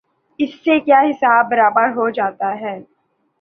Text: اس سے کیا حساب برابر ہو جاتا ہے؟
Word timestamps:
اس 0.39 0.53
سے 0.63 0.79
کیا 0.79 0.99
حساب 1.01 1.49
برابر 1.51 1.89
ہو 1.95 2.09
جاتا 2.09 2.53
ہے؟ 2.61 2.77